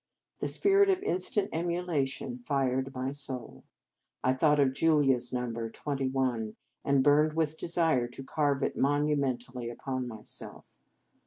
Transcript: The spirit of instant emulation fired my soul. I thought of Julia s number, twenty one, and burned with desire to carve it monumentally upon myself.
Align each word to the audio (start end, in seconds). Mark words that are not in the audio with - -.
The 0.39 0.47
spirit 0.47 0.89
of 0.89 1.03
instant 1.03 1.49
emulation 1.53 2.39
fired 2.39 2.91
my 2.95 3.11
soul. 3.11 3.65
I 4.23 4.33
thought 4.33 4.59
of 4.59 4.73
Julia 4.73 5.17
s 5.17 5.31
number, 5.31 5.69
twenty 5.69 6.07
one, 6.07 6.55
and 6.83 7.03
burned 7.03 7.33
with 7.33 7.55
desire 7.55 8.07
to 8.07 8.23
carve 8.23 8.63
it 8.63 8.75
monumentally 8.75 9.69
upon 9.69 10.07
myself. 10.07 10.65